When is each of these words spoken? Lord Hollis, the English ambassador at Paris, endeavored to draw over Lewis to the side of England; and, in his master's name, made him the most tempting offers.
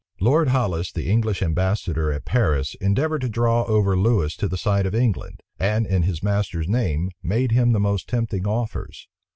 Lord 0.19 0.47
Hollis, 0.47 0.91
the 0.91 1.11
English 1.11 1.43
ambassador 1.43 2.11
at 2.11 2.25
Paris, 2.25 2.73
endeavored 2.81 3.21
to 3.21 3.29
draw 3.29 3.65
over 3.65 3.95
Lewis 3.95 4.35
to 4.37 4.47
the 4.47 4.57
side 4.57 4.87
of 4.87 4.95
England; 4.95 5.41
and, 5.59 5.85
in 5.85 6.01
his 6.01 6.23
master's 6.23 6.67
name, 6.67 7.11
made 7.21 7.51
him 7.51 7.71
the 7.71 7.79
most 7.79 8.09
tempting 8.09 8.47
offers. 8.47 9.07